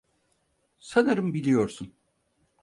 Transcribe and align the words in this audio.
Sanırım 0.79 1.33
biliyorsun. 1.33 1.93